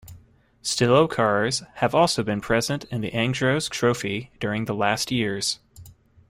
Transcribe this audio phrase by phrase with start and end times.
[0.63, 5.59] Stilo cars have also been present in the Andros Trophy during the last years.